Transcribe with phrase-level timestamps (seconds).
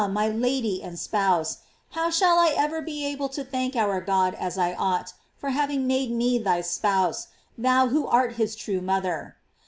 [0.09, 1.57] my Lady and spouse^
[1.91, 5.85] how shall I ever be able to thank our God as I ought for having
[5.85, 9.35] made me thy spouse, thou who art his true mother?